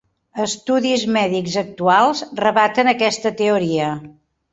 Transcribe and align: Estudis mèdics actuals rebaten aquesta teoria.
Estudis 0.43 1.03
mèdics 1.17 1.57
actuals 1.61 2.23
rebaten 2.39 2.89
aquesta 2.95 3.33
teoria. 3.43 3.91